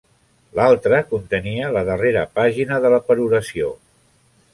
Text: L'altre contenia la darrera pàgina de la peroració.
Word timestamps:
L'altre 0.59 1.01
contenia 1.11 1.69
la 1.75 1.83
darrera 1.89 2.23
pàgina 2.39 2.79
de 2.87 2.91
la 2.95 3.01
peroració. 3.11 3.71